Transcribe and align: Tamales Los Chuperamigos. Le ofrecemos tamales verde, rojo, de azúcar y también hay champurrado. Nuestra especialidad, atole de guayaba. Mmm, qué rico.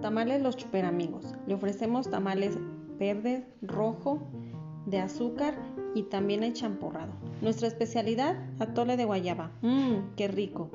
Tamales 0.00 0.42
Los 0.42 0.56
Chuperamigos. 0.56 1.34
Le 1.46 1.54
ofrecemos 1.54 2.10
tamales 2.10 2.58
verde, 2.98 3.46
rojo, 3.62 4.20
de 4.86 5.00
azúcar 5.00 5.54
y 5.94 6.04
también 6.04 6.42
hay 6.42 6.52
champurrado. 6.52 7.12
Nuestra 7.42 7.68
especialidad, 7.68 8.36
atole 8.58 8.96
de 8.96 9.04
guayaba. 9.04 9.50
Mmm, 9.62 10.14
qué 10.16 10.28
rico. 10.28 10.70